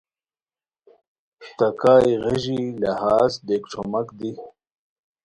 [1.57, 4.31] تہ کائے غیژی، لہاز، ڈیک ݯھوماک دی